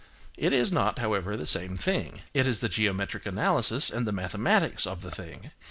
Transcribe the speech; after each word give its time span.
It 0.35 0.51
is 0.51 0.71
not, 0.71 0.97
however, 0.97 1.37
the 1.37 1.45
same 1.45 1.77
thing. 1.77 2.21
It 2.33 2.47
is 2.47 2.61
the 2.61 2.69
geometric 2.69 3.27
analysis 3.27 3.91
and 3.91 4.07
the 4.07 4.11
mathematics 4.11 4.87
of 4.87 5.03
the 5.03 5.11
thing. 5.11 5.51